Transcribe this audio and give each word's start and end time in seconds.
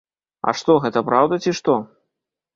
А 0.51 0.53
што, 0.61 0.77
гэта 0.85 1.03
праўда, 1.11 1.39
ці 1.45 1.55
што? 1.61 1.79